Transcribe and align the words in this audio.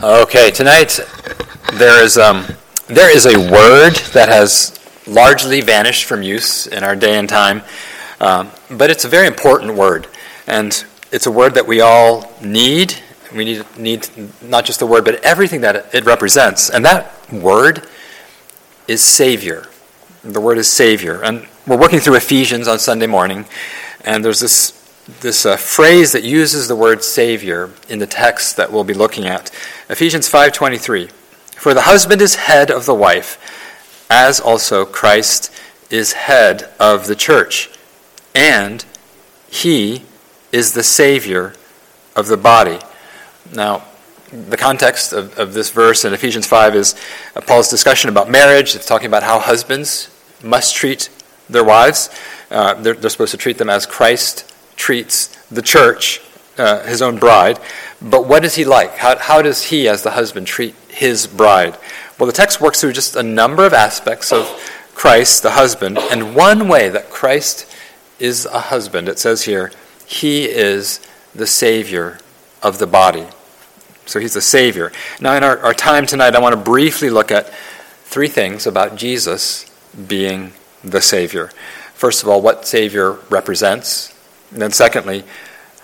Okay, 0.00 0.50
tonight 0.50 0.98
there 1.74 2.02
is 2.02 2.18
um, 2.18 2.46
there 2.88 3.14
is 3.14 3.26
a 3.26 3.38
word 3.38 3.94
that 4.14 4.28
has 4.28 4.80
largely 5.06 5.60
vanished 5.60 6.06
from 6.06 6.22
use 6.22 6.66
in 6.66 6.82
our 6.82 6.96
day 6.96 7.18
and 7.18 7.28
time, 7.28 7.62
um, 8.20 8.50
but 8.70 8.90
it's 8.90 9.04
a 9.04 9.08
very 9.08 9.28
important 9.28 9.74
word, 9.74 10.08
and 10.46 10.84
it's 11.12 11.26
a 11.26 11.30
word 11.30 11.54
that 11.54 11.68
we 11.68 11.80
all 11.80 12.32
need. 12.42 12.96
We 13.32 13.44
need 13.44 13.64
need 13.78 14.08
not 14.42 14.64
just 14.64 14.80
the 14.80 14.86
word, 14.86 15.04
but 15.04 15.22
everything 15.22 15.60
that 15.60 15.94
it 15.94 16.04
represents, 16.04 16.68
and 16.68 16.84
that 16.84 17.12
word 17.30 17.86
is 18.88 19.04
Savior. 19.04 19.68
The 20.24 20.40
word 20.40 20.58
is 20.58 20.68
Savior, 20.68 21.22
and 21.22 21.46
we're 21.66 21.78
working 21.78 22.00
through 22.00 22.16
Ephesians 22.16 22.66
on 22.66 22.80
Sunday 22.80 23.06
morning, 23.06 23.44
and 24.04 24.24
there's 24.24 24.40
this 24.40 24.81
this 25.06 25.44
uh, 25.44 25.56
phrase 25.56 26.12
that 26.12 26.22
uses 26.22 26.68
the 26.68 26.76
word 26.76 27.02
savior 27.02 27.70
in 27.88 27.98
the 27.98 28.06
text 28.06 28.56
that 28.56 28.70
we'll 28.72 28.84
be 28.84 28.94
looking 28.94 29.26
at. 29.26 29.50
Ephesians 29.88 30.30
5.23 30.30 31.10
for 31.56 31.74
the 31.74 31.82
husband 31.82 32.22
is 32.22 32.36
head 32.36 32.70
of 32.70 32.86
the 32.86 32.94
wife 32.94 34.06
as 34.10 34.40
also 34.40 34.84
christ 34.84 35.52
is 35.90 36.12
head 36.12 36.68
of 36.78 37.06
the 37.06 37.16
church 37.16 37.70
and 38.34 38.84
he 39.48 40.02
is 40.52 40.72
the 40.72 40.82
savior 40.82 41.54
of 42.14 42.26
the 42.28 42.36
body. 42.36 42.78
Now 43.52 43.84
the 44.32 44.56
context 44.56 45.12
of, 45.12 45.36
of 45.38 45.52
this 45.52 45.70
verse 45.70 46.04
in 46.04 46.12
ephesians 46.12 46.46
5 46.46 46.76
is 46.76 46.94
uh, 47.34 47.40
paul's 47.40 47.68
discussion 47.68 48.08
about 48.08 48.30
marriage. 48.30 48.76
It's 48.76 48.86
talking 48.86 49.08
about 49.08 49.24
how 49.24 49.40
husbands 49.40 50.08
must 50.44 50.76
treat 50.76 51.08
their 51.50 51.64
wives. 51.64 52.08
Uh, 52.50 52.74
they're, 52.74 52.94
they're 52.94 53.10
supposed 53.10 53.32
to 53.32 53.36
treat 53.36 53.58
them 53.58 53.68
as 53.68 53.84
christ 53.84 54.51
treats 54.76 55.28
the 55.46 55.62
church, 55.62 56.20
uh, 56.58 56.82
his 56.84 57.02
own 57.02 57.18
bride. 57.18 57.58
But 58.00 58.26
what 58.26 58.44
is 58.44 58.54
he 58.54 58.64
like? 58.64 58.96
How, 58.96 59.16
how 59.18 59.42
does 59.42 59.64
he, 59.64 59.88
as 59.88 60.02
the 60.02 60.12
husband, 60.12 60.46
treat 60.46 60.74
his 60.88 61.26
bride? 61.26 61.78
Well, 62.18 62.26
the 62.26 62.32
text 62.32 62.60
works 62.60 62.80
through 62.80 62.92
just 62.92 63.16
a 63.16 63.22
number 63.22 63.64
of 63.64 63.72
aspects 63.72 64.32
of 64.32 64.46
Christ, 64.94 65.42
the 65.42 65.52
husband, 65.52 65.98
and 65.98 66.36
one 66.36 66.68
way 66.68 66.88
that 66.88 67.10
Christ 67.10 67.66
is 68.18 68.46
a 68.46 68.60
husband, 68.60 69.08
it 69.08 69.18
says 69.18 69.42
here, 69.42 69.72
he 70.06 70.44
is 70.44 71.00
the 71.34 71.46
Savior 71.46 72.18
of 72.62 72.78
the 72.78 72.86
body. 72.86 73.26
So 74.06 74.20
he's 74.20 74.34
the 74.34 74.40
Savior. 74.40 74.92
Now, 75.20 75.34
in 75.34 75.42
our, 75.42 75.58
our 75.58 75.74
time 75.74 76.06
tonight, 76.06 76.36
I 76.36 76.40
want 76.40 76.54
to 76.54 76.60
briefly 76.60 77.10
look 77.10 77.30
at 77.30 77.48
three 78.04 78.28
things 78.28 78.66
about 78.66 78.96
Jesus 78.96 79.70
being 80.06 80.52
the 80.84 81.00
Savior. 81.00 81.48
First 81.94 82.22
of 82.22 82.28
all, 82.28 82.42
what 82.42 82.66
Savior 82.66 83.12
represents. 83.30 84.11
And 84.52 84.62
then, 84.62 84.72
secondly, 84.72 85.24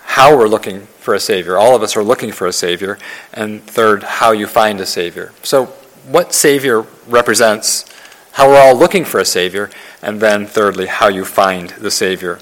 how 0.03 0.37
we're 0.37 0.47
looking 0.47 0.81
for 0.99 1.13
a 1.13 1.19
Savior. 1.19 1.57
All 1.57 1.75
of 1.75 1.83
us 1.83 1.95
are 1.95 2.03
looking 2.03 2.31
for 2.31 2.47
a 2.47 2.53
Savior. 2.53 2.97
And 3.33 3.63
third, 3.63 4.03
how 4.03 4.31
you 4.31 4.47
find 4.47 4.79
a 4.81 4.85
Savior. 4.85 5.31
So, 5.43 5.65
what 6.07 6.33
Savior 6.33 6.81
represents, 7.07 7.85
how 8.33 8.49
we're 8.49 8.59
all 8.59 8.77
looking 8.77 9.05
for 9.05 9.19
a 9.19 9.25
Savior, 9.25 9.69
and 10.01 10.19
then 10.19 10.45
thirdly, 10.45 10.87
how 10.87 11.07
you 11.07 11.25
find 11.25 11.69
the 11.71 11.91
Savior. 11.91 12.39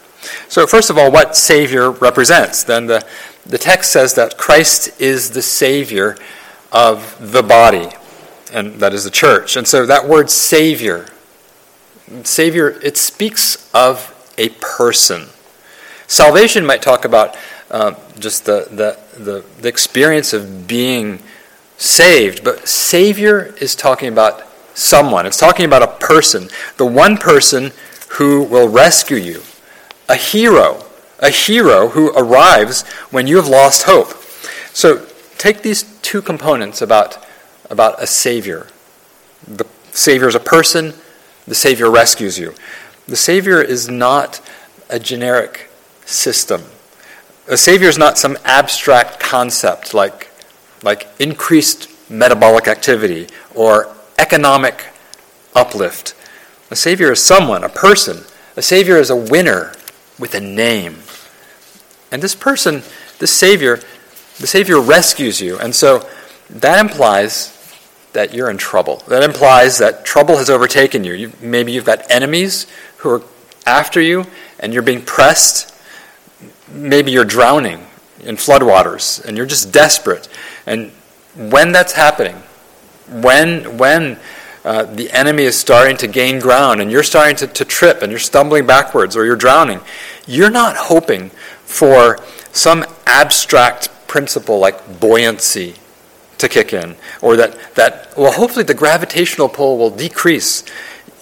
So, 0.47 0.67
first 0.67 0.89
of 0.89 0.97
all, 0.97 1.11
what 1.11 1.35
Savior 1.35 1.91
represents. 1.91 2.63
Then 2.63 2.87
the, 2.87 3.05
the 3.45 3.57
text 3.57 3.91
says 3.91 4.13
that 4.15 4.37
Christ 4.37 4.99
is 5.01 5.31
the 5.31 5.41
Savior 5.41 6.17
of 6.71 7.31
the 7.31 7.43
body, 7.43 7.89
and 8.51 8.75
that 8.75 8.93
is 8.93 9.03
the 9.03 9.11
church. 9.11 9.55
And 9.55 9.67
so 9.67 9.85
that 9.85 10.07
word 10.07 10.29
Savior, 10.29 11.07
Savior, 12.23 12.69
it 12.83 12.97
speaks 12.97 13.69
of 13.73 14.13
a 14.37 14.49
person. 14.49 15.27
Salvation 16.07 16.65
might 16.65 16.81
talk 16.81 17.03
about 17.03 17.35
uh, 17.69 17.93
just 18.17 18.45
the, 18.45 18.67
the, 18.71 18.97
the, 19.21 19.45
the 19.61 19.67
experience 19.67 20.31
of 20.31 20.67
being 20.67 21.19
saved, 21.77 22.43
but 22.43 22.67
Savior 22.67 23.53
is 23.59 23.75
talking 23.75 24.07
about 24.07 24.43
someone. 24.73 25.25
It's 25.25 25.37
talking 25.37 25.65
about 25.65 25.83
a 25.83 25.87
person, 25.87 26.49
the 26.77 26.85
one 26.85 27.17
person 27.17 27.71
who 28.11 28.43
will 28.43 28.69
rescue 28.69 29.17
you, 29.17 29.41
a 30.07 30.15
hero, 30.15 30.85
a 31.19 31.29
hero 31.29 31.89
who 31.89 32.11
arrives 32.15 32.87
when 33.11 33.27
you 33.27 33.35
have 33.35 33.47
lost 33.47 33.83
hope. 33.83 34.13
So 34.73 35.05
take 35.37 35.61
these 35.61 35.83
two 36.01 36.21
components 36.21 36.81
about, 36.81 37.17
about 37.69 38.01
a 38.01 38.07
Savior. 38.07 38.67
The 39.45 39.65
Savior 39.91 40.29
is 40.29 40.35
a 40.35 40.39
person, 40.39 40.93
the 41.45 41.55
Savior 41.55 41.91
rescues 41.91 42.39
you. 42.39 42.53
The 43.07 43.15
Savior 43.15 43.61
is 43.61 43.89
not 43.89 44.41
a 44.89 44.99
generic 44.99 45.66
system. 46.07 46.63
A 47.47 47.57
savior 47.57 47.87
is 47.87 47.97
not 47.97 48.17
some 48.17 48.37
abstract 48.43 49.19
concept 49.19 49.93
like, 49.93 50.31
like 50.83 51.07
increased 51.19 51.89
metabolic 52.09 52.67
activity 52.67 53.27
or 53.53 53.93
economic 54.17 54.85
uplift. 55.53 56.15
A 56.71 56.75
savior 56.75 57.11
is 57.11 57.23
someone, 57.23 57.63
a 57.63 57.69
person. 57.69 58.23
A 58.55 58.61
savior 58.61 58.97
is 58.97 59.09
a 59.09 59.15
winner 59.15 59.73
with 60.17 60.33
a 60.33 60.39
name. 60.39 60.97
And 62.11 62.21
this 62.21 62.35
person, 62.35 62.83
this 63.19 63.31
savior, 63.31 63.79
the 64.39 64.47
savior 64.47 64.79
rescues 64.79 65.41
you. 65.41 65.57
And 65.59 65.75
so 65.75 66.07
that 66.49 66.79
implies 66.79 67.53
that 68.13 68.33
you're 68.33 68.49
in 68.49 68.57
trouble. 68.57 69.03
That 69.07 69.23
implies 69.23 69.77
that 69.77 70.05
trouble 70.05 70.37
has 70.37 70.49
overtaken 70.49 71.03
you. 71.03 71.13
you 71.13 71.33
maybe 71.41 71.71
you've 71.71 71.85
got 71.85 72.09
enemies 72.09 72.65
who 72.97 73.09
are 73.09 73.21
after 73.65 74.01
you 74.01 74.25
and 74.59 74.73
you're 74.73 74.83
being 74.83 75.01
pressed 75.01 75.76
maybe 76.71 77.11
you're 77.11 77.25
drowning 77.25 77.85
in 78.21 78.35
floodwaters 78.35 79.23
and 79.25 79.37
you're 79.37 79.45
just 79.45 79.71
desperate. 79.71 80.27
And 80.65 80.91
when 81.35 81.71
that's 81.71 81.93
happening, 81.93 82.35
when, 83.09 83.77
when 83.77 84.19
uh, 84.65 84.83
the 84.83 85.11
enemy 85.11 85.43
is 85.43 85.57
starting 85.57 85.95
to 85.97 86.07
gain 86.07 86.39
ground 86.39 86.81
and 86.81 86.91
you're 86.91 87.03
starting 87.03 87.35
to, 87.37 87.47
to 87.47 87.63
trip 87.63 88.01
and 88.01 88.11
you're 88.11 88.19
stumbling 88.19 88.65
backwards 88.65 89.15
or 89.15 89.25
you're 89.25 89.35
drowning, 89.35 89.79
you're 90.25 90.49
not 90.49 90.75
hoping 90.75 91.29
for 91.63 92.19
some 92.51 92.85
abstract 93.05 93.89
principle 94.07 94.59
like 94.59 94.99
buoyancy 94.99 95.75
to 96.37 96.47
kick 96.47 96.73
in 96.73 96.95
or 97.21 97.35
that, 97.35 97.57
that 97.75 98.15
well 98.17 98.31
hopefully 98.31 98.63
the 98.63 98.73
gravitational 98.73 99.49
pull 99.49 99.77
will 99.77 99.89
decrease 99.89 100.63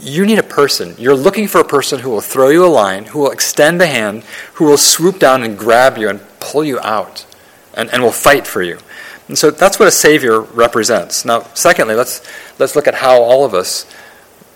you 0.06 0.26
need 0.26 0.38
a 0.38 0.44
person. 0.44 0.96
You're 0.98 1.16
looking 1.16 1.48
for 1.48 1.60
a 1.60 1.66
person 1.66 2.00
who 2.00 2.10
will 2.12 2.22
throw 2.22 2.50
you 2.50 2.64
a 2.66 2.68
line, 2.68 3.06
who 3.06 3.20
will 3.20 3.32
extend 3.32 3.82
a 3.82 3.88
hand, 3.88 4.24
who 4.54 4.66
will 4.66 4.78
swoop 4.78 5.20
down 5.20 5.44
and 5.44 5.58
grab 5.58 5.98
you 5.98 6.10
and 6.10 6.22
pull 6.40 6.64
you 6.64 6.80
out 6.80 7.26
and, 7.74 7.92
and 7.92 8.04
will 8.04 8.12
fight 8.12 8.46
for 8.46 8.62
you. 8.62 8.78
And 9.28 9.38
so 9.38 9.50
that's 9.50 9.80
what 9.80 9.88
a 9.88 9.92
Savior 9.92 10.40
represents. 10.40 11.26
Now, 11.26 11.42
secondly, 11.56 11.96
let's, 11.96 12.22
let's 12.60 12.76
look 12.76 12.88
at 12.88 12.96
how 12.96 13.22
all 13.22 13.44
of 13.44 13.56
us 13.56 13.92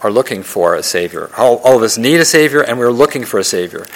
are 0.01 0.11
looking 0.11 0.43
for 0.43 0.75
a 0.75 0.83
Savior. 0.83 1.31
All, 1.35 1.57
all 1.57 1.75
of 1.75 1.83
us 1.83 1.97
need 1.97 2.19
a 2.19 2.25
Savior, 2.25 2.61
and 2.61 2.77
we're 2.77 2.91
looking 2.91 3.25
for 3.25 3.39
a 3.39 3.43
Savior. 3.43 3.87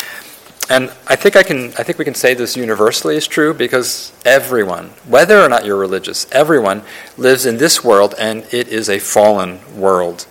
And 0.69 0.91
I 1.07 1.15
think, 1.15 1.35
I, 1.35 1.43
can, 1.43 1.67
I 1.77 1.83
think 1.83 1.99
we 1.99 2.05
can 2.05 2.15
say 2.15 2.33
this 2.33 2.57
universally 2.57 3.15
is 3.15 3.27
true 3.27 3.53
because 3.53 4.11
everyone, 4.25 4.87
whether 5.07 5.39
or 5.39 5.49
not 5.49 5.65
you're 5.65 5.77
religious, 5.77 6.25
everyone 6.31 6.81
lives 7.17 7.45
in 7.45 7.57
this 7.57 7.83
world, 7.83 8.15
and 8.17 8.45
it 8.51 8.69
is 8.69 8.89
a 8.89 8.97
fallen 8.97 9.59
world. 9.77 10.25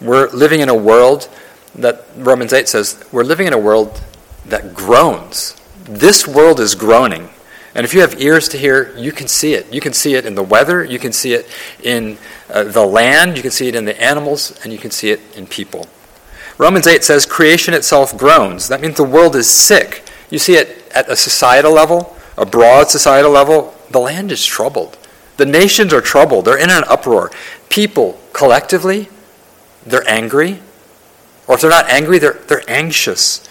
We're 0.00 0.28
living 0.30 0.60
in 0.60 0.68
a 0.68 0.74
world 0.74 1.28
that 1.74 2.04
Romans 2.16 2.52
8 2.52 2.68
says 2.68 3.02
we're 3.12 3.24
living 3.24 3.46
in 3.46 3.52
a 3.52 3.58
world 3.58 4.02
that 4.46 4.74
groans. 4.74 5.60
This 5.84 6.26
world 6.26 6.60
is 6.60 6.74
groaning. 6.74 7.30
And 7.74 7.84
if 7.84 7.92
you 7.92 8.00
have 8.00 8.20
ears 8.20 8.48
to 8.50 8.58
hear, 8.58 8.96
you 8.96 9.12
can 9.12 9.28
see 9.28 9.52
it. 9.52 9.72
You 9.72 9.82
can 9.82 9.92
see 9.92 10.14
it 10.14 10.24
in 10.24 10.34
the 10.34 10.42
weather, 10.42 10.82
you 10.82 10.98
can 10.98 11.12
see 11.12 11.34
it 11.34 11.46
in 11.82 12.16
uh, 12.48 12.64
the 12.64 12.86
land, 12.86 13.36
you 13.36 13.42
can 13.42 13.50
see 13.50 13.68
it 13.68 13.74
in 13.74 13.84
the 13.84 14.02
animals, 14.02 14.58
and 14.64 14.72
you 14.72 14.78
can 14.78 14.90
see 14.90 15.10
it 15.10 15.20
in 15.36 15.46
people. 15.46 15.86
Romans 16.58 16.86
8 16.86 17.04
says 17.04 17.26
creation 17.26 17.74
itself 17.74 18.16
groans. 18.16 18.68
That 18.68 18.80
means 18.80 18.96
the 18.96 19.04
world 19.04 19.36
is 19.36 19.50
sick. 19.50 20.08
You 20.30 20.38
see 20.38 20.54
it 20.54 20.90
at 20.94 21.10
a 21.10 21.16
societal 21.16 21.72
level, 21.72 22.16
a 22.38 22.46
broad 22.46 22.88
societal 22.88 23.30
level. 23.30 23.74
The 23.90 24.00
land 24.00 24.32
is 24.32 24.44
troubled. 24.44 24.96
The 25.36 25.44
nations 25.44 25.92
are 25.92 26.00
troubled. 26.00 26.46
They're 26.46 26.58
in 26.58 26.70
an 26.70 26.84
uproar. 26.88 27.30
People 27.68 28.18
collectively 28.32 29.10
they're 29.86 30.08
angry. 30.08 30.60
Or 31.46 31.54
if 31.54 31.60
they're 31.60 31.70
not 31.70 31.88
angry, 31.88 32.18
they're, 32.18 32.40
they're 32.48 32.68
anxious. 32.68 33.48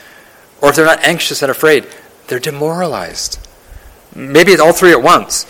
Or 0.62 0.70
if 0.70 0.76
they're 0.76 0.86
not 0.86 1.04
anxious 1.04 1.42
and 1.42 1.50
afraid, 1.50 1.88
they're 2.28 2.40
demoralized. 2.40 3.40
Maybe 4.14 4.52
it's 4.52 4.62
all 4.62 4.74
three 4.74 4.92
at 4.92 5.02
once. 5.02 5.46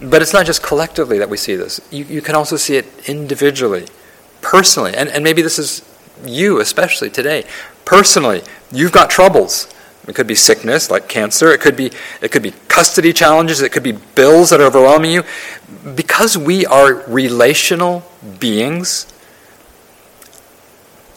But 0.00 0.20
it's 0.20 0.32
not 0.32 0.44
just 0.44 0.62
collectively 0.62 1.18
that 1.18 1.30
we 1.30 1.38
see 1.38 1.56
this. 1.56 1.80
You, 1.90 2.04
you 2.04 2.20
can 2.20 2.34
also 2.34 2.56
see 2.56 2.76
it 2.76 2.86
individually, 3.08 3.86
personally. 4.42 4.94
And, 4.94 5.08
and 5.08 5.24
maybe 5.24 5.40
this 5.40 5.58
is 5.58 5.82
you, 6.24 6.60
especially 6.60 7.08
today. 7.08 7.44
Personally, 7.84 8.42
you've 8.70 8.92
got 8.92 9.08
troubles. 9.08 9.72
It 10.06 10.14
could 10.14 10.26
be 10.26 10.34
sickness, 10.34 10.90
like 10.90 11.08
cancer. 11.08 11.50
It 11.50 11.60
could 11.60 11.76
be, 11.76 11.90
it 12.20 12.30
could 12.30 12.42
be 12.42 12.52
custody 12.68 13.12
challenges. 13.12 13.62
It 13.62 13.72
could 13.72 13.82
be 13.82 13.92
bills 13.92 14.50
that 14.50 14.60
are 14.60 14.66
overwhelming 14.66 15.12
you. 15.12 15.24
Because 15.94 16.36
we 16.36 16.66
are 16.66 16.94
relational 17.08 18.04
beings, 18.38 19.12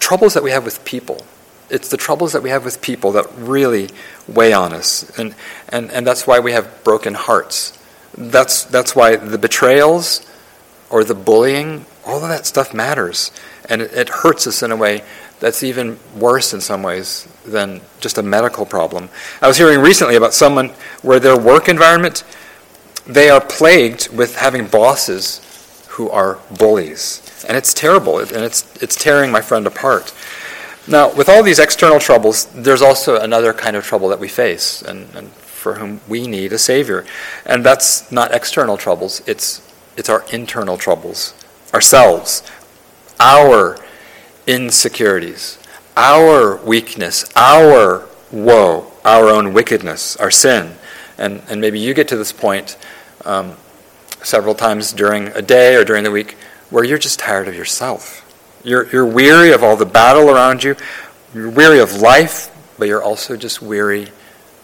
troubles 0.10 0.34
that 0.34 0.42
we 0.42 0.50
have 0.50 0.66
with 0.66 0.84
people. 0.86 1.24
It's 1.70 1.90
the 1.90 1.96
troubles 1.96 2.34
that 2.34 2.42
we 2.42 2.50
have 2.50 2.66
with 2.66 2.82
people 2.82 3.12
that 3.12 3.28
really 3.38 3.90
weigh 4.28 4.54
on 4.54 4.74
us. 4.74 5.08
And, 5.20 5.36
and, 5.72 5.92
and 5.92 6.08
that's 6.08 6.26
why 6.26 6.40
we 6.40 6.52
have 6.52 6.84
broken 6.84 7.14
hearts. 7.14 7.78
That's, 8.18 8.64
that's 8.64 8.96
why 8.96 9.18
the 9.18 9.38
betrayals 9.38 10.28
or 10.90 11.04
the 11.04 11.14
bullying, 11.14 11.86
all 12.08 12.24
of 12.24 12.30
that 12.30 12.48
stuff 12.48 12.74
matters. 12.74 13.32
And 13.70 13.84
it, 13.84 13.94
it 13.94 14.10
hurts 14.10 14.48
us 14.48 14.64
in 14.64 14.72
a 14.72 14.76
way 14.76 15.04
that's 15.40 15.62
even 15.62 16.00
worse 16.16 16.56
in 16.56 16.62
some 16.62 16.82
ways 16.82 17.28
than 17.46 17.80
just 18.00 18.18
a 18.18 18.24
medical 18.24 18.66
problem. 18.66 19.10
I 19.44 19.48
was 19.48 19.58
hearing 19.60 19.80
recently 19.80 20.16
about 20.16 20.34
someone 20.34 20.70
where 21.04 21.20
their 21.20 21.38
work 21.38 21.70
environment, 21.70 22.24
they 23.06 23.30
are 23.30 23.42
plagued 23.42 24.10
with 24.10 24.38
having 24.38 24.66
bosses 24.66 25.86
who 25.88 26.10
are 26.10 26.40
bullies. 26.58 27.29
And 27.48 27.58
it's 27.58 27.74
terrible, 27.74 28.20
and 28.20 28.32
it's, 28.32 28.82
it's 28.82 28.96
tearing 28.96 29.32
my 29.32 29.42
friend 29.42 29.66
apart. 29.66 30.14
Now, 30.88 31.14
with 31.14 31.30
all 31.30 31.44
these 31.44 31.60
external 31.60 32.00
troubles, 32.00 32.46
there's 32.48 32.82
also 32.82 33.20
another 33.20 33.54
kind 33.54 33.76
of 33.76 33.84
trouble 33.84 34.10
that 34.10 34.20
we 34.20 34.28
face, 34.28 34.82
and, 34.82 35.08
and 35.16 35.30
for 35.32 35.76
whom 35.76 36.02
we 36.08 36.26
need 36.26 36.52
a 36.52 36.58
Savior. 36.58 37.06
And 37.46 37.66
that's 37.66 38.12
not 38.12 38.34
external 38.34 38.78
troubles, 38.78 39.22
it's, 39.28 39.62
it's 39.98 40.10
our 40.10 40.26
internal 40.32 40.78
troubles, 40.78 41.34
ourselves, 41.74 42.44
our 43.20 43.78
insecurities, 44.48 45.60
our 45.96 46.58
weakness, 46.58 47.30
our 47.36 48.08
woe, 48.32 48.92
our 49.06 49.30
own 49.30 49.54
wickedness, 49.54 50.16
our 50.18 50.32
sin. 50.32 50.74
And, 51.18 51.44
and 51.50 51.60
maybe 51.60 51.80
you 51.80 51.94
get 51.94 52.08
to 52.08 52.18
this 52.18 52.32
point 52.32 52.78
um, 53.26 53.58
several 54.24 54.56
times 54.56 54.94
during 54.94 55.28
a 55.30 55.42
day 55.42 55.76
or 55.76 55.84
during 55.84 56.04
the 56.04 56.12
week 56.12 56.38
where 56.69 56.83
you're 56.83 56.98
just 56.98 57.19
tired 57.19 57.48
of 57.48 57.56
yourself. 57.56 58.25
You're, 58.63 58.89
you're 58.89 59.06
weary 59.06 59.51
of 59.51 59.63
all 59.63 59.75
the 59.75 59.86
battle 59.86 60.30
around 60.30 60.63
you, 60.63 60.75
you're 61.33 61.50
weary 61.50 61.80
of 61.80 61.95
life, 61.95 62.56
but 62.77 62.88
you're 62.88 63.04
also 63.04 63.36
just 63.36 63.62
weary 63.62 64.10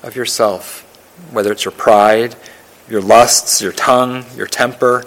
of 0.04 0.16
yourself, 0.16 0.82
whether 1.32 1.52
it's 1.52 1.66
your 1.66 1.72
pride, 1.72 2.36
your 2.90 3.02
lusts, 3.02 3.62
your 3.62 3.72
tongue, 3.72 4.26
your 4.36 4.48
temper, 4.48 5.04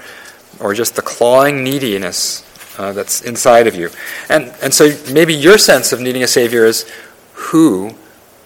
or 0.60 0.74
just 0.74 0.96
the 0.96 1.02
clawing 1.02 1.62
neediness 1.62 2.44
uh, 2.78 2.92
that's 2.92 3.22
inside 3.22 3.66
of 3.66 3.74
you. 3.74 3.90
And, 4.28 4.52
and 4.62 4.72
so 4.72 4.96
maybe 5.12 5.34
your 5.34 5.58
sense 5.58 5.92
of 5.92 6.00
needing 6.00 6.22
a 6.22 6.28
Savior 6.28 6.64
is 6.64 6.90
who 7.34 7.92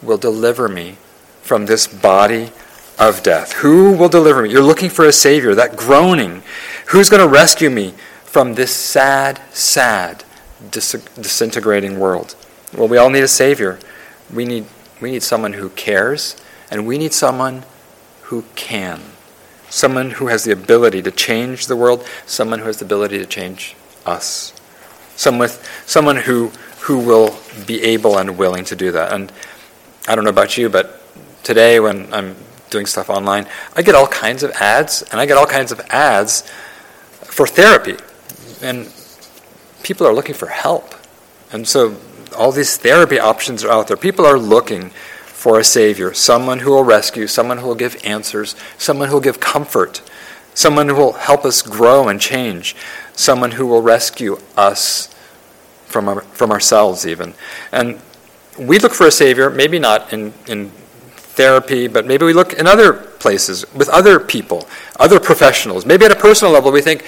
will 0.02 0.18
deliver 0.18 0.68
me 0.68 0.96
from 1.42 1.66
this 1.66 1.86
body 1.86 2.50
of 2.98 3.22
death? 3.22 3.52
Who 3.54 3.96
will 3.96 4.08
deliver 4.08 4.42
me? 4.42 4.50
You're 4.50 4.62
looking 4.62 4.90
for 4.90 5.04
a 5.04 5.12
Savior, 5.12 5.54
that 5.54 5.76
groaning. 5.76 6.42
Who's 6.86 7.08
going 7.08 7.22
to 7.22 7.28
rescue 7.28 7.70
me 7.70 7.94
from 8.32 8.54
this 8.54 8.74
sad, 8.74 9.38
sad, 9.50 10.24
dis- 10.70 10.92
disintegrating 11.20 12.00
world? 12.00 12.34
Well, 12.74 12.88
we 12.88 12.96
all 12.96 13.10
need 13.10 13.22
a 13.22 13.28
Savior. 13.28 13.78
We 14.32 14.46
need, 14.46 14.64
we 15.02 15.10
need 15.10 15.22
someone 15.22 15.52
who 15.52 15.68
cares, 15.68 16.42
and 16.70 16.86
we 16.86 16.96
need 16.96 17.12
someone 17.12 17.64
who 18.22 18.44
can. 18.56 19.02
Someone 19.68 20.12
who 20.12 20.28
has 20.28 20.44
the 20.44 20.52
ability 20.52 21.02
to 21.02 21.10
change 21.10 21.66
the 21.66 21.76
world, 21.76 22.06
someone 22.24 22.60
who 22.60 22.64
has 22.64 22.78
the 22.78 22.86
ability 22.86 23.18
to 23.18 23.26
change 23.26 23.76
us. 24.06 24.58
Someone, 25.14 25.50
someone 25.84 26.16
who, 26.16 26.52
who 26.80 27.00
will 27.00 27.36
be 27.66 27.82
able 27.82 28.16
and 28.16 28.38
willing 28.38 28.64
to 28.64 28.74
do 28.74 28.92
that. 28.92 29.12
And 29.12 29.30
I 30.08 30.14
don't 30.14 30.24
know 30.24 30.30
about 30.30 30.56
you, 30.56 30.70
but 30.70 31.02
today 31.44 31.80
when 31.80 32.10
I'm 32.14 32.34
doing 32.70 32.86
stuff 32.86 33.10
online, 33.10 33.46
I 33.76 33.82
get 33.82 33.94
all 33.94 34.06
kinds 34.06 34.42
of 34.42 34.52
ads, 34.52 35.02
and 35.02 35.20
I 35.20 35.26
get 35.26 35.36
all 35.36 35.44
kinds 35.44 35.70
of 35.70 35.80
ads 35.90 36.50
for 37.24 37.46
therapy. 37.46 37.96
And 38.62 38.92
people 39.82 40.06
are 40.06 40.14
looking 40.14 40.34
for 40.34 40.46
help. 40.46 40.94
And 41.52 41.66
so 41.66 41.96
all 42.36 42.52
these 42.52 42.76
therapy 42.76 43.18
options 43.18 43.64
are 43.64 43.70
out 43.70 43.88
there. 43.88 43.96
People 43.96 44.24
are 44.24 44.38
looking 44.38 44.90
for 45.26 45.58
a 45.58 45.64
Savior, 45.64 46.14
someone 46.14 46.60
who 46.60 46.70
will 46.70 46.84
rescue, 46.84 47.26
someone 47.26 47.58
who 47.58 47.66
will 47.66 47.74
give 47.74 48.00
answers, 48.04 48.54
someone 48.78 49.08
who 49.08 49.14
will 49.14 49.20
give 49.20 49.40
comfort, 49.40 50.00
someone 50.54 50.88
who 50.88 50.94
will 50.94 51.14
help 51.14 51.44
us 51.44 51.62
grow 51.62 52.08
and 52.08 52.20
change, 52.20 52.76
someone 53.12 53.52
who 53.52 53.66
will 53.66 53.82
rescue 53.82 54.38
us 54.56 55.12
from, 55.86 56.08
our, 56.08 56.20
from 56.20 56.50
ourselves, 56.50 57.06
even. 57.06 57.34
And 57.72 58.00
we 58.58 58.78
look 58.78 58.94
for 58.94 59.06
a 59.06 59.10
Savior, 59.10 59.50
maybe 59.50 59.78
not 59.78 60.12
in, 60.12 60.32
in 60.46 60.70
therapy, 60.70 61.88
but 61.88 62.06
maybe 62.06 62.24
we 62.24 62.32
look 62.32 62.52
in 62.52 62.66
other 62.66 62.92
places 62.92 63.64
with 63.74 63.88
other 63.88 64.20
people, 64.20 64.68
other 65.00 65.18
professionals. 65.18 65.86
Maybe 65.86 66.04
at 66.04 66.12
a 66.12 66.16
personal 66.16 66.52
level, 66.52 66.70
we 66.70 66.82
think, 66.82 67.04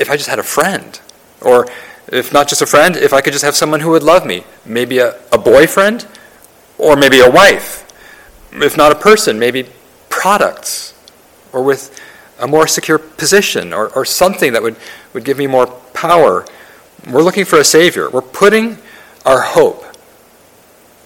if 0.00 0.10
I 0.10 0.16
just 0.16 0.28
had 0.28 0.38
a 0.38 0.42
friend, 0.42 1.00
or 1.40 1.66
if 2.08 2.32
not 2.32 2.48
just 2.48 2.62
a 2.62 2.66
friend, 2.66 2.96
if 2.96 3.12
I 3.12 3.20
could 3.20 3.32
just 3.32 3.44
have 3.44 3.56
someone 3.56 3.80
who 3.80 3.90
would 3.90 4.02
love 4.02 4.26
me, 4.26 4.44
maybe 4.64 4.98
a, 4.98 5.20
a 5.32 5.38
boyfriend, 5.38 6.06
or 6.78 6.96
maybe 6.96 7.20
a 7.20 7.30
wife. 7.30 7.82
If 8.52 8.76
not 8.76 8.92
a 8.92 8.94
person, 8.94 9.38
maybe 9.38 9.68
products, 10.08 10.94
or 11.52 11.62
with 11.62 11.98
a 12.38 12.46
more 12.46 12.66
secure 12.66 12.98
position 12.98 13.72
or, 13.72 13.88
or 13.90 14.04
something 14.04 14.52
that 14.52 14.62
would, 14.62 14.76
would 15.14 15.24
give 15.24 15.38
me 15.38 15.46
more 15.46 15.66
power. 15.94 16.44
We're 17.10 17.22
looking 17.22 17.44
for 17.44 17.58
a 17.58 17.64
Savior. 17.64 18.10
We're 18.10 18.20
putting 18.22 18.78
our 19.24 19.40
hope 19.40 19.85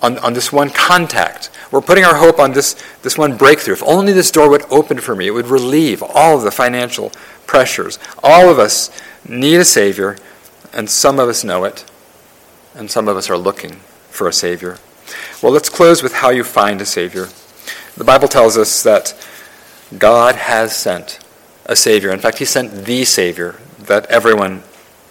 on, 0.02 0.18
on 0.18 0.32
this 0.32 0.52
one 0.52 0.70
contact. 0.70 1.50
We're 1.70 1.80
putting 1.80 2.04
our 2.04 2.16
hope 2.16 2.38
on 2.38 2.52
this, 2.52 2.74
this 3.02 3.16
one 3.16 3.36
breakthrough. 3.36 3.74
If 3.74 3.82
only 3.84 4.12
this 4.12 4.30
door 4.30 4.48
would 4.50 4.64
open 4.70 4.98
for 4.98 5.14
me, 5.14 5.26
it 5.26 5.30
would 5.32 5.46
relieve 5.46 6.02
all 6.02 6.36
of 6.36 6.42
the 6.42 6.50
financial 6.50 7.10
pressures. 7.46 7.98
All 8.22 8.48
of 8.48 8.58
us 8.58 8.90
need 9.28 9.56
a 9.56 9.64
Savior, 9.64 10.16
and 10.72 10.88
some 10.88 11.18
of 11.18 11.28
us 11.28 11.44
know 11.44 11.64
it, 11.64 11.84
and 12.74 12.90
some 12.90 13.08
of 13.08 13.16
us 13.16 13.30
are 13.30 13.38
looking 13.38 13.76
for 14.08 14.28
a 14.28 14.32
Savior. 14.32 14.78
Well, 15.42 15.52
let's 15.52 15.68
close 15.68 16.02
with 16.02 16.14
how 16.14 16.30
you 16.30 16.44
find 16.44 16.80
a 16.80 16.86
Savior. 16.86 17.28
The 17.96 18.04
Bible 18.04 18.28
tells 18.28 18.56
us 18.56 18.82
that 18.82 19.14
God 19.98 20.36
has 20.36 20.74
sent 20.74 21.18
a 21.66 21.76
Savior. 21.76 22.10
In 22.10 22.20
fact, 22.20 22.38
He 22.38 22.44
sent 22.44 22.84
the 22.84 23.04
Savior 23.04 23.56
that 23.80 24.06
everyone 24.06 24.62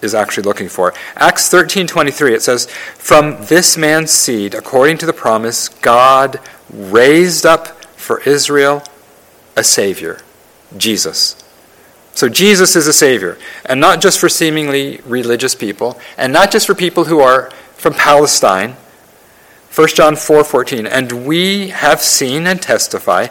is 0.02 0.14
actually 0.14 0.44
looking 0.44 0.68
for. 0.68 0.94
Acts 1.16 1.48
13:23 1.48 2.34
it 2.34 2.42
says, 2.42 2.66
"From 2.96 3.46
this 3.46 3.76
man's 3.76 4.10
seed, 4.10 4.54
according 4.54 4.98
to 4.98 5.06
the 5.06 5.12
promise, 5.12 5.68
God 5.68 6.40
raised 6.72 7.44
up 7.46 7.84
for 7.96 8.20
Israel 8.20 8.82
a 9.56 9.64
savior, 9.64 10.18
Jesus." 10.76 11.36
So 12.14 12.28
Jesus 12.28 12.76
is 12.76 12.86
a 12.86 12.92
savior, 12.92 13.38
and 13.64 13.80
not 13.80 14.00
just 14.00 14.18
for 14.18 14.28
seemingly 14.28 15.00
religious 15.06 15.54
people, 15.54 15.98
and 16.16 16.32
not 16.32 16.50
just 16.50 16.66
for 16.66 16.74
people 16.74 17.04
who 17.04 17.20
are 17.20 17.50
from 17.76 17.94
Palestine. 17.94 18.76
1 19.70 19.94
John 19.94 20.16
4:14, 20.16 20.86
"And 20.86 21.24
we 21.24 21.68
have 21.68 22.02
seen 22.02 22.46
and 22.46 22.60
testify 22.60 23.28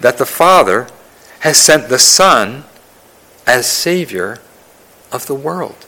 that 0.00 0.18
the 0.18 0.26
Father 0.26 0.88
has 1.40 1.56
sent 1.56 1.88
the 1.88 1.98
Son 1.98 2.64
as 3.46 3.66
Savior 3.66 4.38
of 5.10 5.26
the 5.26 5.34
world. 5.34 5.86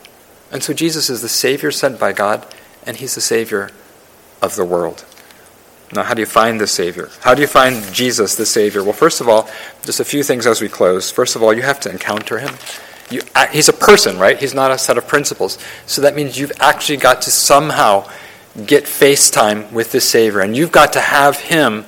And 0.55 0.63
so 0.63 0.73
Jesus 0.73 1.11
is 1.11 1.21
the 1.21 1.29
Savior 1.29 1.73
sent 1.73 1.99
by 1.99 2.13
God, 2.13 2.47
and 2.87 2.97
He's 2.97 3.17
the 3.17 3.21
Savior 3.21 3.71
of 4.41 4.55
the 4.55 4.65
world. 4.65 5.05
Now, 5.93 6.05
how 6.05 6.15
do 6.15 6.21
you 6.21 6.27
find 6.27 6.61
the 6.61 6.69
Savior? 6.69 7.11
How 7.21 7.35
do 7.35 7.43
you 7.43 7.49
find 7.49 7.93
Jesus, 7.93 8.37
the 8.37 8.47
Savior? 8.47 8.83
Well, 8.83 8.93
first 8.93 9.21
of 9.21 9.29
all, 9.29 9.49
just 9.83 9.99
a 9.99 10.05
few 10.05 10.23
things 10.23 10.47
as 10.47 10.61
we 10.61 10.69
close. 10.69 11.11
First 11.11 11.35
of 11.35 11.43
all, 11.43 11.53
you 11.53 11.63
have 11.63 11.81
to 11.81 11.91
encounter 11.91 12.39
Him. 12.39 12.55
You, 13.11 13.21
uh, 13.35 13.49
he's 13.49 13.69
a 13.69 13.73
person, 13.73 14.17
right? 14.17 14.39
He's 14.39 14.55
not 14.55 14.71
a 14.71 14.79
set 14.79 14.97
of 14.97 15.07
principles. 15.07 15.59
So 15.87 16.01
that 16.03 16.15
means 16.15 16.39
you've 16.39 16.53
actually 16.61 16.97
got 16.97 17.21
to 17.23 17.31
somehow 17.31 18.09
get 18.65 18.87
face 18.89 19.31
time 19.31 19.75
with 19.75 19.91
the 19.91 20.01
Savior, 20.01 20.41
and 20.41 20.57
you've 20.57 20.73
got 20.73 20.93
to 20.93 21.01
have 21.01 21.37
Him 21.37 21.85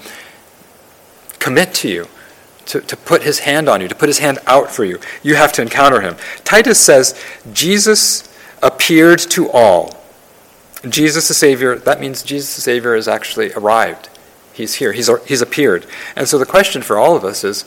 commit 1.39 1.73
to 1.75 1.89
you 1.89 2.09
to, 2.67 2.81
to 2.81 2.97
put 2.97 3.23
his 3.23 3.39
hand 3.41 3.69
on 3.69 3.81
you, 3.81 3.89
to 3.89 3.95
put 3.95 4.09
his 4.09 4.19
hand 4.19 4.39
out 4.47 4.71
for 4.71 4.85
you. 4.85 4.99
You 5.23 5.37
have 5.37 5.53
to 5.55 5.63
encounter 5.63 6.01
him. 6.01 6.17
Titus 6.45 6.79
says, 6.79 7.21
Jesus 7.53 8.26
appeared 8.63 9.19
to 9.19 9.51
all. 9.51 9.97
Jesus 10.89 11.29
the 11.29 11.35
Savior, 11.35 11.77
that 11.77 12.01
means 12.01 12.23
Jesus 12.23 12.55
the 12.55 12.63
Savior 12.63 12.95
has 12.95 13.09
actually 13.09 13.53
arrived. 13.53 14.09
He's 14.53 14.75
here, 14.75 14.93
he's, 14.93 15.11
he's 15.27 15.43
appeared. 15.43 15.87
And 16.15 16.29
so 16.29 16.39
the 16.39 16.47
question 16.47 16.83
for 16.83 16.97
all 16.97 17.17
of 17.17 17.25
us 17.25 17.45
is 17.45 17.65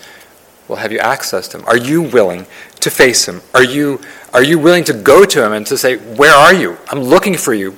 well, 0.70 0.78
have 0.78 0.92
you 0.92 1.00
accessed 1.00 1.56
him? 1.56 1.66
Are 1.66 1.76
you 1.76 2.04
willing 2.04 2.46
to 2.82 2.92
face 2.92 3.28
him? 3.28 3.42
Are 3.56 3.64
you, 3.64 4.00
are 4.34 4.44
you 4.44 4.60
willing 4.60 4.84
to 4.84 4.94
go 4.94 5.26
to 5.26 5.44
him 5.44 5.52
and 5.52 5.66
to 5.66 5.78
say, 5.78 5.98
Where 5.98 6.34
are 6.34 6.54
you? 6.54 6.78
I'm 6.90 7.02
looking 7.02 7.36
for 7.36 7.56
you. 7.56 7.76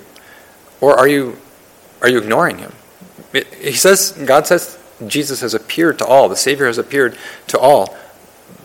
Or 0.82 1.00
are 1.00 1.08
you, 1.08 1.38
are 2.02 2.10
you 2.10 2.18
ignoring 2.18 2.58
him? 2.58 2.74
It, 3.32 3.48
he 3.54 3.74
says, 3.74 4.12
God 4.12 4.46
says, 4.46 4.78
Jesus 5.08 5.40
has 5.40 5.54
appeared 5.54 6.00
to 6.00 6.06
all, 6.06 6.28
the 6.28 6.36
Savior 6.36 6.68
has 6.68 6.78
appeared 6.78 7.18
to 7.48 7.58
all. 7.58 7.98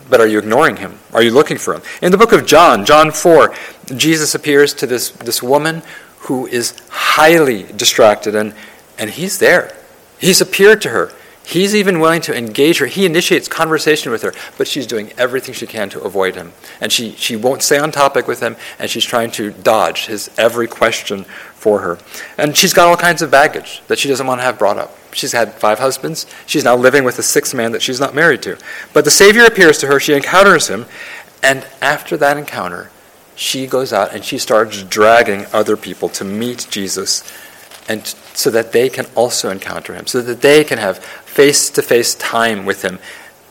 But 0.09 0.21
are 0.21 0.27
you 0.27 0.39
ignoring 0.39 0.77
him? 0.77 0.99
Are 1.13 1.23
you 1.23 1.31
looking 1.31 1.59
for 1.59 1.75
him? 1.75 1.83
In 2.01 2.13
the 2.13 2.19
book 2.19 2.33
of 2.33 2.47
John, 2.47 2.85
John 2.85 3.11
4, 3.11 3.55
Jesus 3.97 4.35
appears 4.35 4.73
to 4.75 4.87
this, 4.87 5.11
this 5.11 5.43
woman 5.43 5.83
who 6.21 6.47
is 6.47 6.75
highly 6.91 7.65
distracted, 7.65 8.35
and, 8.35 8.55
and 8.99 9.11
he's 9.11 9.39
there. 9.39 9.77
He's 10.19 10.41
appeared 10.41 10.83
to 10.83 10.91
her. 10.91 11.13
He's 11.45 11.77
even 11.77 12.01
willing 12.01 12.23
to 12.23 12.37
engage 12.37 12.79
her. 12.79 12.87
He 12.87 13.07
initiates 13.07 13.47
conversation 13.47 14.11
with 14.11 14.23
her, 14.23 14.33
but 14.59 14.67
she's 14.67 14.87
doing 14.87 15.13
everything 15.17 15.55
she 15.55 15.67
can 15.67 15.89
to 15.91 16.01
avoid 16.01 16.35
him. 16.35 16.53
And 16.81 16.93
she, 16.93 17.13
she 17.13 17.37
won't 17.37 17.63
stay 17.63 17.79
on 17.79 17.93
topic 17.93 18.27
with 18.27 18.41
him, 18.41 18.57
and 18.81 18.91
she's 18.91 19.05
trying 19.05 19.31
to 19.33 19.53
dodge 19.53 20.07
his 20.07 20.29
every 20.37 20.67
question 20.67 21.25
for 21.67 21.81
her. 21.81 21.99
And 22.39 22.57
she's 22.57 22.73
got 22.73 22.87
all 22.87 22.97
kinds 22.97 23.23
of 23.23 23.31
baggage 23.33 23.83
that 23.89 23.99
she 23.99 24.07
doesn't 24.07 24.25
want 24.25 24.39
to 24.39 24.45
have 24.45 24.57
brought 24.57 24.79
up. 24.79 24.97
She's 25.13 25.33
had 25.33 25.53
five 25.55 25.81
husbands. 25.81 26.25
She's 26.47 26.63
now 26.63 26.77
living 26.77 27.03
with 27.03 27.19
a 27.19 27.25
sixth 27.25 27.55
man 27.55 27.73
that 27.73 27.83
she's 27.83 27.99
not 27.99 28.15
married 28.15 28.41
to. 28.43 28.57
But 28.93 29.05
the 29.05 29.11
Savior 29.11 29.45
appears 29.45 29.79
to 29.79 29.89
her, 29.89 29.99
she 29.99 30.15
encounters 30.15 30.69
him, 30.69 30.87
and 31.43 31.67
after 31.83 32.17
that 32.19 32.37
encounter, 32.37 32.93
she 33.35 33.67
goes 33.67 33.93
out 33.93 34.15
and 34.15 34.25
she 34.25 34.39
starts 34.39 34.85
dragging 34.85 35.47
other 35.53 35.77
people 35.77 36.09
to 36.11 36.25
meet 36.25 36.69
Jesus 36.71 37.25
and 37.89 38.07
so 38.07 38.49
that 38.51 38.71
they 38.71 38.89
can 38.89 39.07
also 39.17 39.51
encounter 39.51 39.93
him, 39.93 40.07
so 40.07 40.23
that 40.23 40.43
they 40.43 40.63
can 40.63 40.79
have 40.79 40.99
face 40.99 41.69
to 41.71 41.83
face 41.83 42.15
time 42.15 42.65
with 42.65 42.83
him 42.83 43.01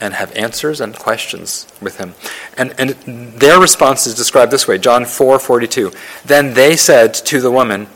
and 0.01 0.13
have 0.13 0.31
answers 0.35 0.81
and 0.81 0.97
questions 0.97 1.67
with 1.81 1.97
him. 1.97 2.13
And, 2.57 2.73
and 2.77 2.91
their 3.39 3.59
response 3.59 4.05
is 4.07 4.15
described 4.15 4.51
this 4.51 4.67
way 4.67 4.77
John 4.77 5.05
4 5.05 5.39
42. 5.39 5.91
Then 6.25 6.53
they 6.53 6.75
said 6.75 7.13
to 7.13 7.41
the 7.41 7.51
woman, 7.51 7.87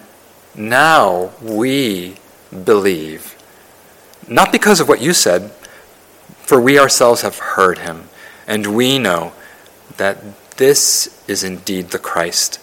Now 0.55 1.31
we 1.41 2.15
believe. 2.63 3.35
Not 4.27 4.51
because 4.51 4.79
of 4.79 4.87
what 4.87 5.01
you 5.01 5.13
said, 5.13 5.51
for 6.41 6.59
we 6.59 6.79
ourselves 6.79 7.21
have 7.21 7.37
heard 7.37 7.79
him, 7.79 8.09
and 8.47 8.75
we 8.75 8.99
know 8.99 9.33
that 9.97 10.17
this 10.57 11.23
is 11.27 11.43
indeed 11.43 11.89
the 11.89 11.99
Christ, 11.99 12.59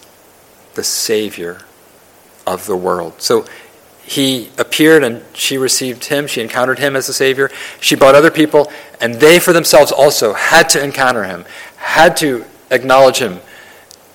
the 0.75 0.83
Savior 0.83 1.59
of 2.45 2.65
the 2.65 2.75
world. 2.77 3.21
So 3.21 3.45
he 4.03 4.49
appeared 4.57 5.03
and 5.03 5.23
she 5.33 5.57
received 5.57 6.05
him. 6.05 6.27
She 6.27 6.41
encountered 6.41 6.79
him 6.79 6.95
as 6.95 7.09
a 7.09 7.13
Savior. 7.13 7.51
She 7.81 7.95
brought 7.95 8.15
other 8.15 8.31
people, 8.31 8.71
and 9.01 9.15
they 9.15 9.39
for 9.39 9.51
themselves 9.51 9.91
also 9.91 10.33
had 10.33 10.69
to 10.69 10.83
encounter 10.83 11.25
him, 11.25 11.45
had 11.75 12.15
to 12.17 12.45
acknowledge 12.71 13.17
him, 13.17 13.39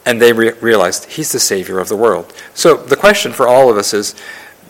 and 0.05 0.21
they 0.21 0.33
re- 0.33 0.53
realized 0.61 1.05
he's 1.07 1.33
the 1.33 1.41
Savior 1.41 1.79
of 1.79 1.89
the 1.89 1.97
world. 1.97 2.33
So 2.55 2.77
the 2.77 2.97
question 2.97 3.33
for 3.33 3.47
all 3.47 3.71
of 3.71 3.77
us 3.77 3.95
is 3.95 4.19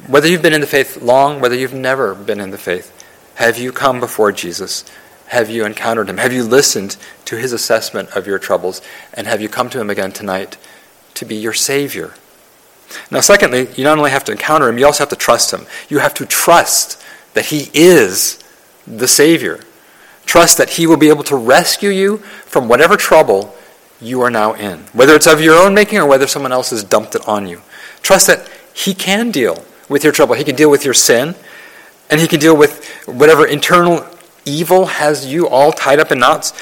whether 0.06 0.28
you've 0.28 0.42
been 0.42 0.52
in 0.52 0.60
the 0.60 0.66
faith 0.66 1.00
long, 1.00 1.40
whether 1.40 1.54
you've 1.54 1.74
never 1.74 2.14
been 2.14 2.40
in 2.40 2.50
the 2.50 2.58
faith, 2.58 2.90
have 3.36 3.58
you 3.58 3.72
come 3.72 4.00
before 4.00 4.32
Jesus? 4.32 4.84
Have 5.28 5.48
you 5.48 5.64
encountered 5.64 6.10
him? 6.10 6.18
Have 6.18 6.32
you 6.32 6.42
listened 6.44 6.96
to 7.24 7.36
his 7.36 7.52
assessment 7.52 8.10
of 8.10 8.26
your 8.26 8.38
troubles? 8.38 8.82
And 9.14 9.26
have 9.26 9.40
you 9.40 9.48
come 9.48 9.70
to 9.70 9.80
him 9.80 9.88
again 9.88 10.12
tonight 10.12 10.58
to 11.14 11.24
be 11.24 11.36
your 11.36 11.54
Savior? 11.54 12.14
Now, 13.10 13.20
secondly, 13.20 13.68
you 13.74 13.84
not 13.84 13.96
only 13.96 14.10
have 14.10 14.24
to 14.24 14.32
encounter 14.32 14.68
him, 14.68 14.76
you 14.76 14.84
also 14.84 15.02
have 15.02 15.08
to 15.08 15.16
trust 15.16 15.52
him. 15.52 15.66
You 15.88 16.00
have 16.00 16.12
to 16.14 16.26
trust 16.26 17.02
that 17.32 17.46
he 17.46 17.70
is 17.72 18.38
the 18.86 19.08
Savior. 19.08 19.60
Trust 20.26 20.58
that 20.58 20.70
he 20.70 20.86
will 20.86 20.98
be 20.98 21.08
able 21.08 21.24
to 21.24 21.36
rescue 21.36 21.90
you 21.90 22.18
from 22.18 22.68
whatever 22.68 22.96
trouble 22.96 23.56
you 24.02 24.20
are 24.22 24.30
now 24.30 24.54
in, 24.54 24.80
whether 24.92 25.14
it's 25.14 25.26
of 25.26 25.40
your 25.40 25.56
own 25.56 25.74
making 25.74 25.98
or 25.98 26.06
whether 26.06 26.26
someone 26.26 26.52
else 26.52 26.70
has 26.70 26.84
dumped 26.84 27.14
it 27.14 27.26
on 27.28 27.46
you. 27.46 27.62
Trust 28.02 28.26
that 28.26 28.50
he 28.74 28.94
can 28.94 29.30
deal 29.30 29.64
with 29.88 30.04
your 30.04 30.12
trouble. 30.12 30.34
He 30.34 30.44
can 30.44 30.56
deal 30.56 30.70
with 30.70 30.84
your 30.84 30.94
sin, 30.94 31.34
and 32.10 32.20
he 32.20 32.26
can 32.26 32.40
deal 32.40 32.56
with 32.56 32.86
whatever 33.06 33.46
internal 33.46 34.06
evil 34.44 34.86
has 34.86 35.26
you 35.26 35.48
all 35.48 35.72
tied 35.72 36.00
up 36.00 36.10
in 36.10 36.18
knots, 36.18 36.52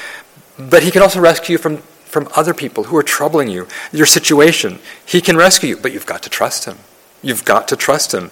but 0.57 0.83
he 0.83 0.91
can 0.91 1.01
also 1.01 1.19
rescue 1.19 1.53
you 1.53 1.57
from 1.57 1.81
from 2.11 2.27
other 2.35 2.53
people 2.53 2.83
who 2.83 2.97
are 2.97 3.03
troubling 3.03 3.47
you, 3.47 3.65
your 3.93 4.05
situation. 4.05 4.79
He 5.05 5.21
can 5.21 5.37
rescue 5.37 5.69
you, 5.69 5.77
but 5.77 5.93
you've 5.93 6.05
got 6.05 6.21
to 6.23 6.29
trust 6.29 6.65
him. 6.65 6.77
You've 7.21 7.45
got 7.45 7.69
to 7.69 7.77
trust 7.77 8.13
him. 8.13 8.31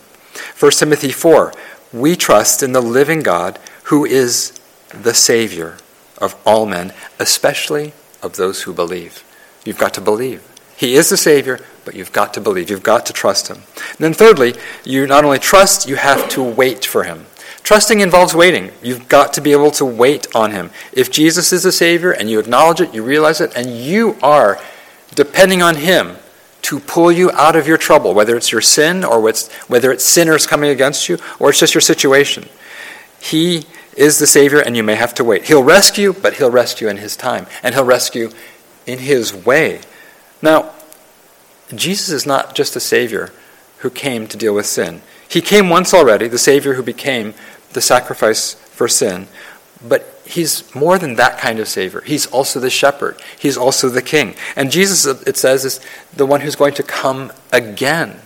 1 0.59 0.71
Timothy 0.73 1.13
4 1.13 1.53
We 1.93 2.17
trust 2.17 2.61
in 2.61 2.73
the 2.73 2.81
living 2.81 3.21
God 3.21 3.57
who 3.83 4.03
is 4.03 4.59
the 4.89 5.13
Savior 5.13 5.77
of 6.17 6.35
all 6.45 6.65
men, 6.65 6.93
especially 7.19 7.93
of 8.21 8.35
those 8.35 8.63
who 8.63 8.73
believe. 8.73 9.23
You've 9.65 9.77
got 9.77 9.93
to 9.95 10.01
believe. 10.01 10.45
He 10.75 10.95
is 10.95 11.09
the 11.09 11.17
Savior, 11.17 11.59
but 11.83 11.93
you've 11.93 12.13
got 12.13 12.33
to 12.35 12.41
believe. 12.41 12.69
You've 12.69 12.83
got 12.83 13.05
to 13.07 13.13
trust 13.13 13.49
Him. 13.49 13.57
And 13.57 13.97
then, 13.99 14.13
thirdly, 14.13 14.55
you 14.85 15.05
not 15.07 15.25
only 15.25 15.39
trust, 15.39 15.89
you 15.89 15.97
have 15.97 16.29
to 16.29 16.41
wait 16.43 16.85
for 16.85 17.03
Him. 17.03 17.25
Trusting 17.63 17.99
involves 17.99 18.33
waiting. 18.33 18.71
You've 18.81 19.09
got 19.09 19.33
to 19.33 19.41
be 19.41 19.51
able 19.51 19.71
to 19.71 19.85
wait 19.85 20.33
on 20.33 20.51
Him. 20.51 20.71
If 20.93 21.11
Jesus 21.11 21.51
is 21.51 21.63
the 21.63 21.71
Savior 21.71 22.11
and 22.11 22.29
you 22.29 22.39
acknowledge 22.39 22.79
it, 22.79 22.93
you 22.93 23.03
realize 23.03 23.41
it, 23.41 23.51
and 23.55 23.69
you 23.69 24.15
are 24.23 24.59
depending 25.13 25.61
on 25.61 25.75
Him 25.75 26.15
to 26.61 26.79
pull 26.79 27.11
you 27.11 27.31
out 27.31 27.55
of 27.55 27.67
your 27.67 27.77
trouble, 27.77 28.13
whether 28.13 28.35
it's 28.35 28.51
your 28.51 28.61
sin 28.61 29.03
or 29.03 29.19
whether 29.21 29.91
it's 29.91 30.03
sinners 30.03 30.47
coming 30.47 30.69
against 30.69 31.09
you 31.09 31.17
or 31.39 31.49
it's 31.49 31.59
just 31.59 31.73
your 31.73 31.81
situation. 31.81 32.47
He 33.21 33.65
is 33.99 34.17
the 34.17 34.25
Savior, 34.25 34.59
and 34.59 34.77
you 34.77 34.83
may 34.83 34.95
have 34.95 35.13
to 35.15 35.25
wait. 35.25 35.43
He'll 35.43 35.61
rescue, 35.61 36.13
but 36.13 36.35
He'll 36.35 36.49
rescue 36.49 36.87
in 36.87 36.97
His 36.97 37.17
time, 37.17 37.47
and 37.61 37.75
He'll 37.75 37.83
rescue 37.83 38.31
in 38.87 38.99
His 38.99 39.33
way. 39.33 39.81
Now, 40.41 40.71
Jesus 41.75 42.09
is 42.09 42.25
not 42.25 42.55
just 42.55 42.77
a 42.77 42.79
Savior 42.79 43.31
who 43.79 43.89
came 43.89 44.25
to 44.27 44.37
deal 44.37 44.55
with 44.55 44.65
sin. 44.65 45.01
He 45.27 45.41
came 45.41 45.69
once 45.69 45.93
already, 45.93 46.29
the 46.29 46.37
Savior 46.37 46.75
who 46.75 46.81
became 46.81 47.33
the 47.73 47.81
sacrifice 47.81 48.53
for 48.53 48.87
sin. 48.87 49.27
But 49.85 50.21
he's 50.25 50.73
more 50.73 50.97
than 50.97 51.15
that 51.15 51.37
kind 51.37 51.59
of 51.59 51.67
Savior. 51.67 52.01
He's 52.01 52.25
also 52.27 52.61
the 52.61 52.69
shepherd, 52.69 53.21
he's 53.37 53.57
also 53.57 53.89
the 53.89 54.01
king. 54.01 54.35
And 54.55 54.71
Jesus, 54.71 55.05
it 55.05 55.35
says, 55.35 55.65
is 55.65 55.81
the 56.15 56.25
one 56.25 56.41
who's 56.41 56.55
going 56.55 56.73
to 56.75 56.83
come 56.83 57.33
again. 57.51 58.21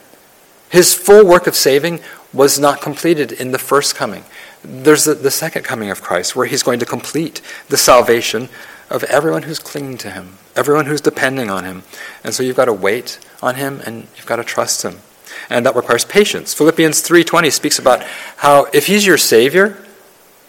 His 0.69 0.93
full 0.93 1.25
work 1.25 1.47
of 1.47 1.55
saving 1.55 1.99
was 2.31 2.59
not 2.59 2.81
completed 2.81 3.31
in 3.31 3.51
the 3.51 3.59
first 3.59 3.95
coming. 3.95 4.23
There's 4.63 5.05
the, 5.05 5.13
the 5.13 5.31
second 5.31 5.63
coming 5.63 5.89
of 5.89 6.01
Christ, 6.01 6.35
where 6.35 6.45
he's 6.45 6.63
going 6.63 6.79
to 6.79 6.85
complete 6.85 7.41
the 7.69 7.77
salvation 7.77 8.49
of 8.89 9.03
everyone 9.05 9.43
who's 9.43 9.59
clinging 9.59 9.97
to 9.99 10.11
him, 10.11 10.37
everyone 10.55 10.85
who's 10.85 11.01
depending 11.01 11.49
on 11.49 11.65
him. 11.65 11.83
And 12.23 12.33
so 12.33 12.43
you've 12.43 12.55
got 12.55 12.65
to 12.65 12.73
wait 12.73 13.19
on 13.41 13.55
him 13.55 13.81
and 13.85 14.07
you've 14.15 14.25
got 14.25 14.37
to 14.37 14.43
trust 14.43 14.83
him 14.83 14.99
and 15.49 15.65
that 15.65 15.75
requires 15.75 16.05
patience. 16.05 16.53
Philippians 16.53 17.01
3:20 17.01 17.51
speaks 17.51 17.79
about 17.79 18.03
how 18.37 18.67
if 18.73 18.87
he's 18.87 19.05
your 19.05 19.17
savior, 19.17 19.77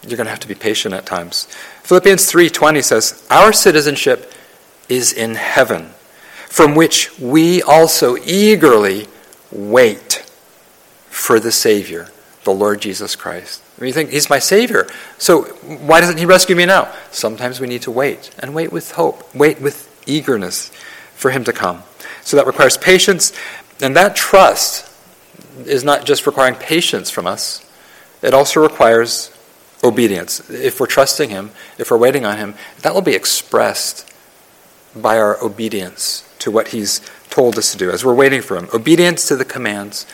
you're 0.05 0.17
going 0.17 0.25
to 0.25 0.31
have 0.31 0.39
to 0.41 0.47
be 0.47 0.55
patient 0.55 0.93
at 0.93 1.05
times. 1.05 1.47
Philippians 1.83 2.31
3:20 2.31 2.81
says, 2.81 3.23
"Our 3.29 3.53
citizenship 3.53 4.31
is 4.87 5.11
in 5.11 5.35
heaven, 5.35 5.93
from 6.47 6.75
which 6.75 7.17
we 7.19 7.61
also 7.61 8.17
eagerly 8.17 9.07
wait 9.51 10.23
for 11.09 11.39
the 11.39 11.51
savior, 11.51 12.11
the 12.43 12.53
Lord 12.53 12.81
Jesus 12.81 13.15
Christ." 13.15 13.61
You 13.79 13.91
think 13.91 14.09
he's 14.09 14.29
my 14.29 14.39
savior. 14.39 14.87
So 15.17 15.43
why 15.43 15.99
doesn't 15.99 16.17
he 16.17 16.25
rescue 16.25 16.55
me 16.55 16.65
now? 16.65 16.93
Sometimes 17.11 17.59
we 17.59 17.67
need 17.67 17.81
to 17.83 17.91
wait 17.91 18.31
and 18.39 18.55
wait 18.55 18.71
with 18.71 18.91
hope, 18.91 19.35
wait 19.35 19.59
with 19.59 19.91
eagerness 20.07 20.69
for 21.13 21.31
him 21.31 21.43
to 21.43 21.53
come. 21.53 21.83
So 22.21 22.37
that 22.37 22.47
requires 22.47 22.77
patience, 22.77 23.33
and 23.81 23.95
that 23.95 24.15
trust 24.15 24.91
is 25.65 25.83
not 25.83 26.05
just 26.05 26.25
requiring 26.25 26.55
patience 26.55 27.09
from 27.09 27.27
us, 27.27 27.65
it 28.21 28.33
also 28.33 28.61
requires 28.61 29.31
obedience. 29.83 30.49
If 30.49 30.79
we're 30.79 30.87
trusting 30.87 31.29
Him, 31.29 31.51
if 31.77 31.91
we're 31.91 31.97
waiting 31.97 32.25
on 32.25 32.37
Him, 32.37 32.55
that 32.81 32.93
will 32.93 33.01
be 33.01 33.13
expressed 33.13 34.11
by 34.95 35.17
our 35.17 35.41
obedience 35.43 36.27
to 36.39 36.51
what 36.51 36.69
He's 36.69 37.01
told 37.29 37.57
us 37.57 37.71
to 37.71 37.77
do 37.77 37.91
as 37.91 38.03
we're 38.03 38.15
waiting 38.15 38.41
for 38.41 38.57
Him. 38.57 38.67
Obedience 38.73 39.27
to 39.27 39.35
the 39.35 39.45
commands 39.45 40.05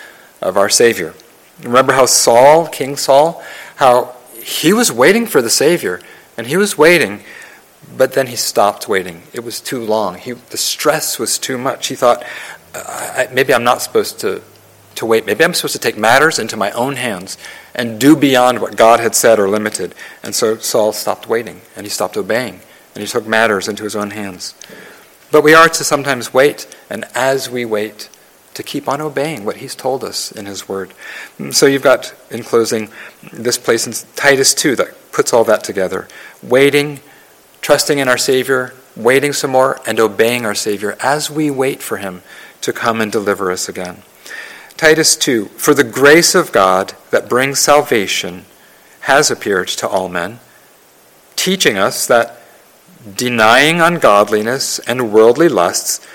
of 0.41 0.57
our 0.57 0.69
Savior. 0.69 1.13
Remember 1.63 1.93
how 1.93 2.05
Saul, 2.05 2.67
King 2.67 2.97
Saul, 2.97 3.43
how 3.75 4.15
he 4.41 4.73
was 4.73 4.91
waiting 4.91 5.25
for 5.25 5.41
the 5.41 5.49
Savior, 5.49 6.01
and 6.37 6.47
he 6.47 6.57
was 6.57 6.77
waiting, 6.77 7.23
but 7.95 8.13
then 8.13 8.27
he 8.27 8.35
stopped 8.35 8.87
waiting. 8.87 9.23
It 9.33 9.43
was 9.43 9.59
too 9.59 9.83
long. 9.83 10.15
He, 10.15 10.31
the 10.31 10.57
stress 10.57 11.19
was 11.19 11.37
too 11.37 11.57
much. 11.57 11.87
He 11.87 11.95
thought, 11.95 12.23
maybe 13.31 13.53
I'm 13.53 13.63
not 13.63 13.81
supposed 13.81 14.19
to, 14.21 14.41
to 14.95 15.05
wait. 15.05 15.25
Maybe 15.25 15.43
I'm 15.43 15.53
supposed 15.53 15.73
to 15.73 15.79
take 15.79 15.97
matters 15.97 16.39
into 16.39 16.57
my 16.57 16.71
own 16.71 16.95
hands 16.95 17.37
and 17.75 17.99
do 17.99 18.15
beyond 18.15 18.59
what 18.59 18.75
God 18.75 18.99
had 18.99 19.15
said 19.15 19.39
or 19.39 19.49
limited. 19.49 19.95
And 20.23 20.33
so 20.33 20.57
Saul 20.57 20.93
stopped 20.93 21.27
waiting 21.27 21.61
and 21.75 21.85
he 21.85 21.89
stopped 21.89 22.17
obeying 22.17 22.61
and 22.93 23.01
he 23.01 23.07
took 23.07 23.25
matters 23.25 23.67
into 23.67 23.83
his 23.83 23.95
own 23.95 24.11
hands. 24.11 24.53
But 25.31 25.43
we 25.43 25.53
are 25.53 25.69
to 25.69 25.83
sometimes 25.85 26.33
wait, 26.33 26.67
and 26.89 27.05
as 27.15 27.49
we 27.49 27.63
wait, 27.63 28.09
to 28.53 28.63
keep 28.63 28.87
on 28.87 29.01
obeying 29.01 29.45
what 29.45 29.57
he's 29.57 29.75
told 29.75 30.03
us 30.03 30.31
in 30.31 30.45
his 30.45 30.67
word. 30.67 30.93
So 31.51 31.65
you've 31.65 31.81
got, 31.81 32.13
in 32.29 32.43
closing, 32.43 32.89
this 33.31 33.57
place 33.57 33.87
in 33.87 33.93
Titus 34.15 34.53
2 34.53 34.75
that 34.75 35.11
puts 35.11 35.33
all 35.33 35.43
that 35.45 35.63
together. 35.63 36.07
Waiting, 36.43 36.99
trusting 37.61 37.99
in 37.99 38.07
our 38.07 38.17
Savior, 38.17 38.73
waiting 38.95 39.33
some 39.33 39.51
more, 39.51 39.79
and 39.85 39.99
obeying 39.99 40.45
our 40.45 40.55
Savior 40.55 40.97
as 41.01 41.31
we 41.31 41.49
wait 41.49 41.81
for 41.81 41.97
him 41.97 42.23
to 42.61 42.73
come 42.73 43.01
and 43.01 43.11
deliver 43.11 43.51
us 43.51 43.69
again. 43.69 44.03
Titus 44.77 45.15
2 45.15 45.45
For 45.45 45.73
the 45.73 45.83
grace 45.83 46.35
of 46.35 46.51
God 46.51 46.93
that 47.11 47.29
brings 47.29 47.59
salvation 47.59 48.45
has 49.01 49.31
appeared 49.31 49.67
to 49.67 49.87
all 49.87 50.09
men, 50.09 50.39
teaching 51.35 51.77
us 51.77 52.05
that 52.07 52.41
denying 53.15 53.81
ungodliness 53.81 54.79
and 54.79 55.11
worldly 55.11 55.49
lusts, 55.49 56.05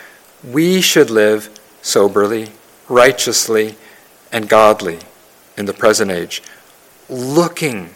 we 0.44 0.80
should 0.80 1.10
live 1.10 1.55
soberly, 1.86 2.48
righteously, 2.88 3.76
and 4.32 4.48
godly 4.48 4.98
in 5.56 5.66
the 5.66 5.72
present 5.72 6.10
age, 6.10 6.42
looking 7.08 7.86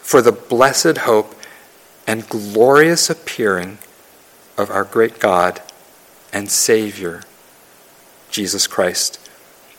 for 0.00 0.22
the 0.22 0.32
blessed 0.32 0.98
hope 0.98 1.34
and 2.06 2.28
glorious 2.30 3.10
appearing 3.10 3.76
of 4.56 4.70
our 4.70 4.84
great 4.84 5.18
God 5.18 5.60
and 6.32 6.50
Savior 6.50 7.24
Jesus 8.30 8.66
Christ. 8.66 9.20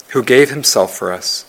who 0.10 0.24
gave 0.24 0.50
himself 0.50 0.96
for 0.96 1.12
us, 1.12 1.46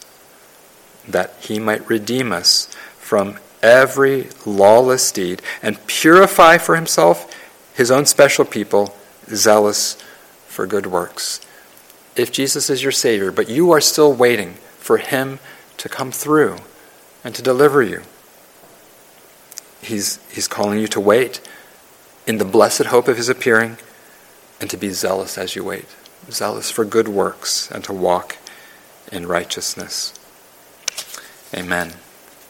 that 1.07 1.35
he 1.41 1.59
might 1.59 1.89
redeem 1.89 2.33
us 2.33 2.67
from 2.99 3.39
every 3.63 4.29
lawless 4.45 5.13
deed 5.13 5.41
and 5.63 5.87
purify 5.87 6.59
for 6.59 6.75
himself 6.77 7.35
his 7.75 7.91
own 7.91 8.05
special 8.05 8.45
people, 8.45 8.97
zealous 9.29 9.95
for 10.49 10.67
good 10.67 10.87
works. 10.87 11.41
If 12.19 12.33
Jesus 12.33 12.69
is 12.69 12.83
your 12.83 12.93
Savior, 12.93 13.31
but 13.31 13.49
you 13.49 13.71
are 13.71 13.81
still 13.81 14.13
waiting 14.13 14.55
for 14.79 14.99
him 14.99 15.39
to 15.77 15.89
come 15.89 16.11
through 16.11 16.57
and 17.23 17.33
to 17.37 17.43
deliver 17.43 17.81
you, 17.81 18.03
he's, 19.81 20.19
he's 20.33 20.49
calling 20.49 20.81
you 20.81 20.89
to 20.89 21.01
wait 21.01 21.41
in 22.27 22.39
the 22.39 22.45
blessed 22.45 22.87
hope 22.87 23.07
of 23.07 23.17
his 23.17 23.29
appearing 23.29 23.79
and 24.61 24.69
to 24.69 24.77
be 24.77 24.91
zealous 24.91 25.39
as 25.39 25.55
you 25.55 25.63
wait, 25.63 25.87
zealous 26.29 26.73
for 26.73 26.85
good 26.85 27.07
works 27.07 27.71
and 27.71 27.85
to 27.85 27.93
walk 27.93 28.37
in 29.13 29.27
righteousness. 29.27 30.13
Amen. 31.55 31.93